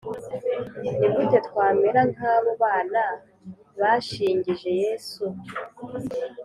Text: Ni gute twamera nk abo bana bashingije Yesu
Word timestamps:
Ni 0.99 1.07
gute 1.13 1.37
twamera 1.47 2.01
nk 2.11 2.19
abo 2.33 2.51
bana 2.61 3.01
bashingije 3.79 4.69
Yesu 4.81 5.23